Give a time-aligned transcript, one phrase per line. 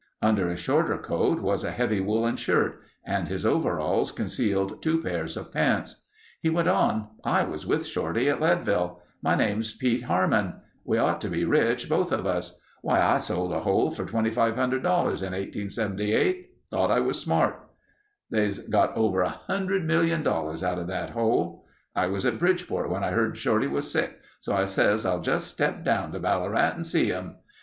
[0.19, 5.37] Under a shorter coat was a heavy woolen shirt and his overalls concealed two pairs
[5.37, 6.01] of pants.
[6.41, 9.03] He went on: "I was with Shorty at Leadville.
[9.21, 10.55] My name's Pete Harmon.
[10.83, 12.59] We ought to be rich—both of us.
[12.81, 16.49] Why, I sold a hole for $2500 in 1878.
[16.71, 17.59] Thought I was smart.
[18.31, 21.63] They've got over $100,000,000 outa that hole.
[21.95, 25.47] I was at Bridgeport when I heard Shorty was sick, so I says, 'I'll just
[25.49, 27.35] step down to Ballarat and see him.